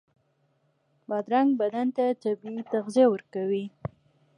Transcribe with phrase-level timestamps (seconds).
[1.07, 3.65] بادرنګ بدن ته طبعي تغذیه ورکوي.